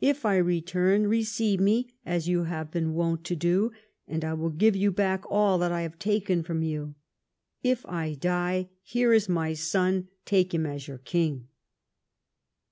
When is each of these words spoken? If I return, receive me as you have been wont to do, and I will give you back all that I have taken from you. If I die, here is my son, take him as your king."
If 0.00 0.24
I 0.24 0.36
return, 0.36 1.08
receive 1.08 1.58
me 1.58 1.88
as 2.06 2.28
you 2.28 2.44
have 2.44 2.70
been 2.70 2.94
wont 2.94 3.24
to 3.24 3.34
do, 3.34 3.72
and 4.06 4.24
I 4.24 4.32
will 4.32 4.50
give 4.50 4.76
you 4.76 4.92
back 4.92 5.24
all 5.28 5.58
that 5.58 5.72
I 5.72 5.82
have 5.82 5.98
taken 5.98 6.44
from 6.44 6.62
you. 6.62 6.94
If 7.60 7.84
I 7.86 8.14
die, 8.14 8.68
here 8.84 9.12
is 9.12 9.28
my 9.28 9.52
son, 9.52 10.10
take 10.26 10.54
him 10.54 10.64
as 10.64 10.86
your 10.86 10.98
king." 10.98 11.48